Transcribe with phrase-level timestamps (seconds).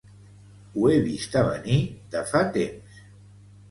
[0.77, 1.79] Ho he vist a venir
[2.17, 3.03] de fa temps.